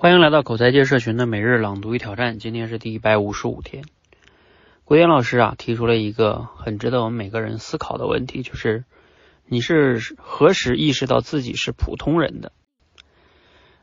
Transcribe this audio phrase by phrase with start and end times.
[0.00, 3.82] 欢迎来到口才界社群的每日朗读与挑战，今天是第一百五十五天。
[4.84, 8.84] 国典老师啊提出了一个很值得我们每个人思考的问题，就是
[9.44, 12.52] 你是何时意识到自己是普通人的？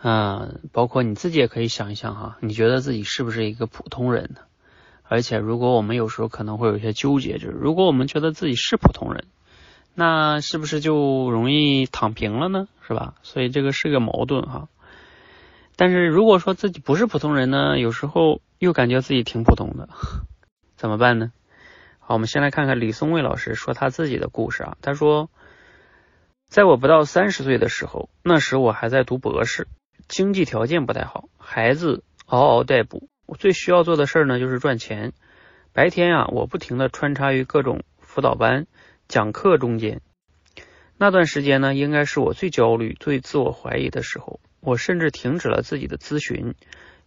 [0.00, 4.42] 嗯，包括你自己也可以想一想哈，你觉得自己是不是一个普通人呢？
[5.02, 9.24] 而且如果我们有时候可能会有一些纠结，就是如果我们觉得自己是普通人，
[9.92, 12.68] 那是不是就容易躺平了呢？
[12.86, 13.16] 是吧？
[13.24, 14.68] 所以这个是个矛盾哈。
[15.76, 19.90] 但是如果说自己不是普通人呢，有时候又感觉自己挺普通的，
[20.76, 21.32] 怎么办呢？
[21.98, 24.76] 好，我们先来看看李松蔚老师说他自己的故事啊。
[24.80, 25.28] 他说，
[26.48, 29.68] 在我不到三十岁的时候，那时我还在读博士，
[30.08, 35.12] 经济条件不太好，孩子嗷嗷待哺，我最需要做的事儿呢就是赚钱。
[35.74, 38.66] 白天啊，我不停的穿插于各种辅导班、
[39.08, 40.00] 讲课中间。
[40.96, 44.40] 那段时间呢，应该是我最焦虑、最自我怀疑的时候。
[44.66, 46.56] 我甚至停止了自己的咨询，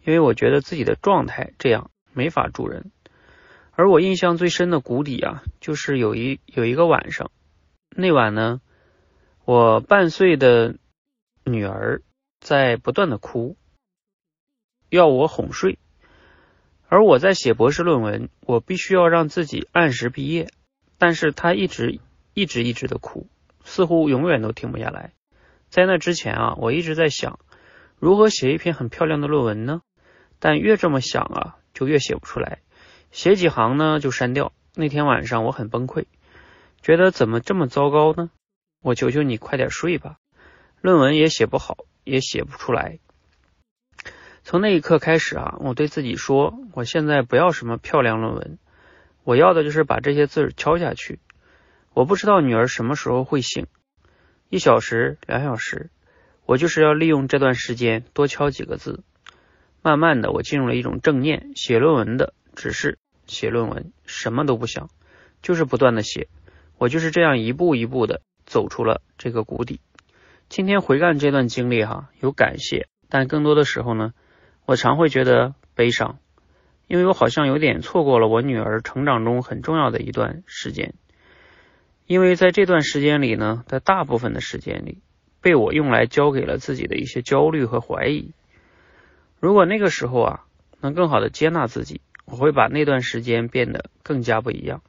[0.06, 2.90] 因为我觉得自己的状态这样没法助人。
[3.74, 7.32] 而我印象最深的谷底啊，就是有一有一个晚上，
[7.90, 8.62] 那晚呢，
[9.44, 10.78] 我半岁的
[11.44, 12.02] 女儿
[12.40, 13.58] 在不断的哭，
[14.88, 15.80] 要我哄睡。
[16.88, 20.48] 而我在写博士论文，我必须要让自己按时毕业，
[20.98, 22.00] 但是她一直
[22.34, 23.28] 一直一直的哭，
[23.66, 25.12] 似乎永远都停不下来。
[25.68, 27.38] 在那之前啊，我一直在想。
[28.00, 29.82] 如何写一篇很漂亮的论文呢？
[30.40, 32.60] 但越这么想啊，就越写不出来。
[33.12, 34.54] 写几行呢，就删掉。
[34.74, 36.06] 那天晚上我很崩溃，
[36.82, 38.30] 觉得怎么这么糟糕呢？
[38.82, 40.18] 我求求你快点睡吧。
[40.80, 43.00] 论文也写不好，也写不出来。
[44.44, 48.60] 从那一刻开始啊，我对自己说，我现在不要什么漂亮论文，
[49.26, 51.20] 我要的就是把这些字敲下去。
[51.94, 53.68] 我不知道女儿什么时候会醒，
[54.48, 55.90] 一小时、两小时。
[56.50, 59.04] 我就是要利用这段时间多敲几个字，
[59.84, 62.98] 慢慢的我进入了一种正念，写论文的只是
[63.28, 64.90] 写论文，什么都不想，
[65.44, 66.28] 就是不断的写，
[66.80, 69.80] 我就是这样一步一步的走出了这个谷底。
[70.50, 74.14] 今天回看这段经历哈，有感谢，但更多的时候呢，
[74.66, 76.18] 我常会觉得悲伤，
[76.88, 80.96] 因为我好像有点错过了我女儿成长中很重要的一段时间，
[82.08, 85.04] 因为在这段时间里呢，在大部分的时间里。
[85.42, 88.32] 被我用来交给了自己的一些焦虑和怀疑。
[89.40, 90.46] 如果那个时候啊，
[90.82, 94.82] 能更好的接纳自己，我会把那段时间变得更加不一样。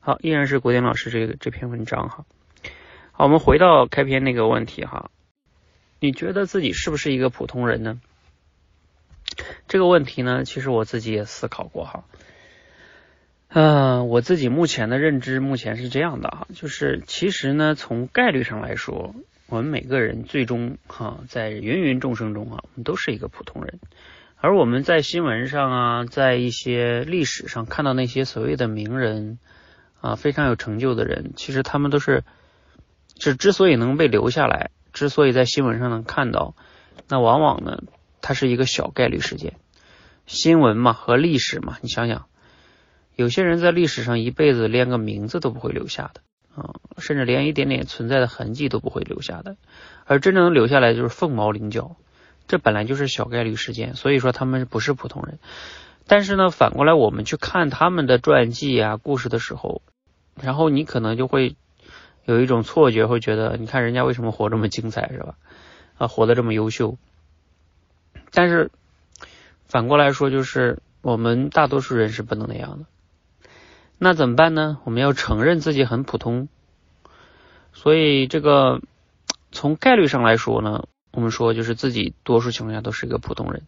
[0.00, 2.24] 好，依然是国典老师这个这篇文章哈。
[3.12, 5.10] 好，我们回到开篇那个问题哈，
[6.00, 8.00] 你觉得自己是不是一个普通人呢？
[9.68, 12.04] 这个问题呢，其实我自己也思考过哈。
[13.48, 19.14] 嗯，我自己目前的认知目前是这样的哈，就是其实呢，从概率上来说。
[19.52, 23.80] 我们每个人最终哈，在芸芸众生中啊，我们都是一个普通人。
[24.36, 29.38] 而我们在新闻上啊，在一些历史上看到那些所谓的名人
[30.00, 32.24] 啊，非常有成就的人，其实他们都是，
[33.20, 36.56] 是之所以能被留下来，之所以在新闻上能看到，
[37.06, 37.82] 那往往呢，
[38.22, 39.52] 它是一个小概率事件。
[40.24, 42.24] 新闻嘛和历史嘛，你想想，
[43.16, 46.22] 有些人在历史上一辈子连个名字都不会留下的。
[46.54, 49.56] 啊，甚至连一点点存在的痕迹都不会留下的，
[50.04, 51.96] 而真正留下来就是凤毛麟角，
[52.46, 55.38] 这本来就是小概率事件，所以说他们不是普通人。
[56.06, 59.80] 但是呢，反过来我们去看他们的传记啊、故事的时候，
[60.40, 61.56] 然后你可能就会
[62.24, 65.36] 有一种错觉，会觉得你看人家为什么活这么精彩，是吧？
[65.96, 66.98] 啊，活得这么优秀。
[68.32, 68.70] 但是
[69.66, 72.86] 反过来说，就是我们大多数人是不能那样的。
[74.04, 74.78] 那怎么办呢？
[74.82, 76.48] 我们要承认自己很普通，
[77.72, 78.80] 所以这个
[79.52, 83.62] 从概率上来说呢，我们说就是自己多数情况下都是一个普通人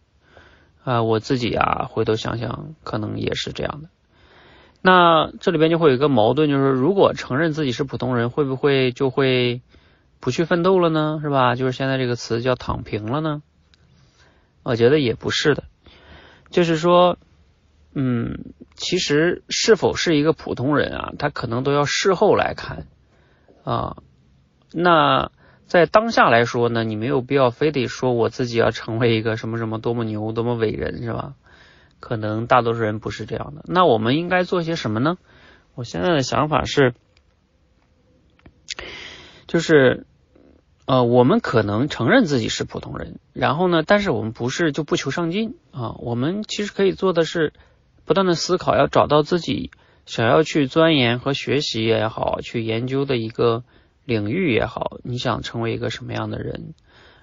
[0.82, 1.04] 啊。
[1.04, 3.88] 我自己啊，回头想想，可能也是这样的。
[4.82, 9.62] 那这里边就会有一个矛盾，就是如果承认自己是普通人，会不会就会
[10.18, 11.20] 不去奋斗了呢？
[11.22, 11.54] 是吧？
[11.54, 13.40] 就是现在这个词叫躺平了呢？
[14.64, 15.62] 我觉得也不是的，
[16.50, 17.18] 就是说。
[17.96, 22.88] 嗯，其实是否是一个普通人啊，他可能都要事后来看
[23.62, 23.98] 啊。
[24.72, 25.30] 那
[25.66, 31.34] 在当下来说呢，你没有必要非得说我自己要成为一个什么什么多么牛、多么伟人，是吧？
[32.00, 33.64] 可能大多数人不是这样的。
[33.68, 35.16] 那我们应该做些什么呢？
[35.76, 36.94] 我现在的想法是，
[39.46, 40.04] 就是
[40.84, 45.94] 呃，我们可能承认自己是普通人，然后呢，但是我们不是就不求上进啊。
[46.00, 47.52] 我们其实可以做的是。
[48.04, 49.70] 不断的思考，要找到自己
[50.04, 53.64] 想要去钻研和学习也好，去研究的一个
[54.04, 56.74] 领域也好，你想成为一个什么样的人？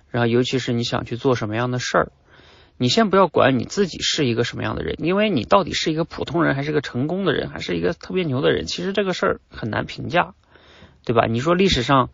[0.09, 2.11] 然后尤其是你想去做什么样的事儿，
[2.77, 10.33] 你先不要管你自己是一个什么样的人，因为你到底是一个普通人，还是个成功的人，还是一个特别牛的人，其实这个事儿很难评价，
[11.05, 11.27] 对吧？
[11.27, 12.09] 你说历史上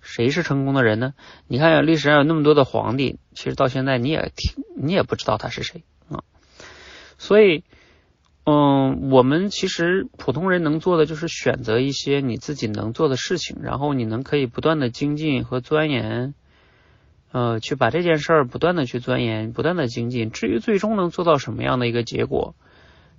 [0.00, 1.14] 谁是成功的人呢？
[1.46, 6.24] 你看历史上有那么多的皇帝，其实到现在你也听你也不知道他是谁啊，
[7.16, 7.62] 所以。
[8.50, 16.32] 嗯，我们其实普通人能做的就是选择一些你自己能做的事情，然后你能可以不断的精进和钻研，
[17.30, 20.30] 呃，去把这件事儿不断的去钻研，不断的精进。
[20.30, 22.54] 至于最终能做到什么样的一个结果，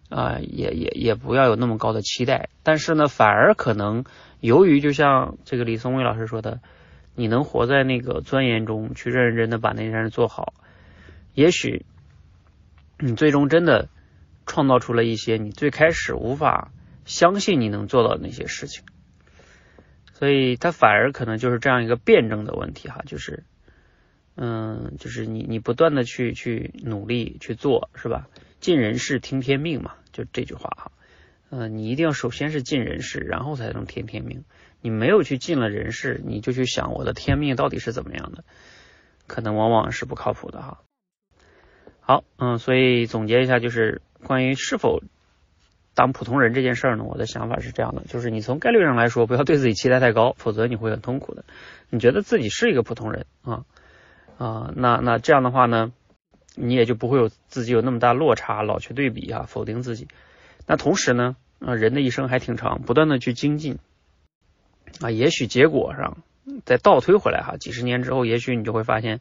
[0.10, 2.50] 啊，也也也不要有那么高的期待。
[2.64, 4.06] 但是呢，反而可能
[4.40, 6.60] 由于就像这个李松蔚老师说的，
[7.14, 10.54] 你能活在那个钻研中，去认认真真的把那件事做好，
[11.36, 11.86] 也许
[12.98, 13.90] 你最终真的。
[14.50, 16.72] 创造出了一些你最开始无法
[17.06, 18.84] 相信你能做到的那些事情，
[20.12, 23.44] 所以它反而可能就是这样一个辩证的问题哈，就是，
[24.36, 28.28] 嗯，就是你你不断的去去努力去做是吧？
[28.60, 30.92] 尽人事听天命嘛，就这句话哈，
[31.52, 34.44] 嗯，你一定要首先是尽人事，然后才能听天命。
[34.82, 38.44] 你没有去尽了人事，你就去想我的天命到底是怎么样的，
[39.28, 40.80] 可能往往是不靠谱的哈。
[42.02, 44.02] 好，嗯，所以总结一下就是。
[44.24, 45.02] 关于是否
[45.94, 51.44] 当普通人这件事儿呢，我的想法是这样的，就是你从概率上来说，不要对自己期待太高，否则你会很痛苦的。
[51.90, 53.66] 你觉得自己是一个普通人啊
[54.38, 55.92] 啊，那那这样的话呢，
[56.56, 60.08] 你也就不会有自己有那么大落差，老去对比啊，否定自己。
[60.66, 63.80] 那同时呢，啊，人的一生还挺长，不断的去精进
[65.02, 66.18] 啊，也许结果上
[66.66, 69.20] 再倒推回来哈，几十年之后，也许你就会发现，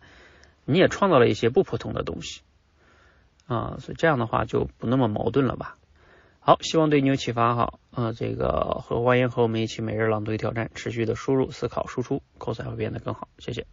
[0.65, 2.43] 你也创造了一些不普通的东西。
[3.49, 5.77] 啊，所以这样的话就不那么矛盾了吧？
[6.39, 7.79] 好，希望对你有启发哈。
[7.91, 13.27] 啊，这个和欢迎和我们一起每日朗读与挑战，持续的输入、思考、输出，口才会变得更好。
[13.39, 13.67] 谢谢。